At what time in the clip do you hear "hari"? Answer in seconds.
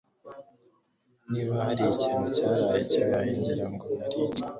1.65-1.83